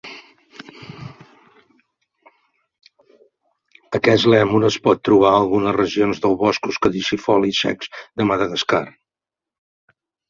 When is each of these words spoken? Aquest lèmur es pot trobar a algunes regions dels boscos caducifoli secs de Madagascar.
Aquest 3.99 4.29
lèmur 4.35 4.63
es 4.69 4.79
pot 4.87 5.03
trobar 5.09 5.35
a 5.35 5.43
algunes 5.43 5.77
regions 5.79 6.25
dels 6.25 6.41
boscos 6.41 6.81
caducifoli 6.87 7.55
secs 7.63 7.93
de 8.01 8.29
Madagascar. 8.33 8.85